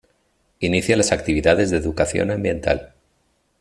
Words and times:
Inician 0.61 0.97
las 0.97 1.11
actividades 1.11 1.69
de 1.69 1.77
Educación 1.77 2.31
Ambiental. 2.31 2.95